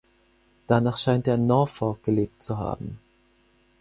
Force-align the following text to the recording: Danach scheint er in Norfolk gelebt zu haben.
Danach 0.65 0.97
scheint 0.97 1.27
er 1.27 1.35
in 1.35 1.45
Norfolk 1.45 2.01
gelebt 2.01 2.41
zu 2.41 2.57
haben. 2.57 2.97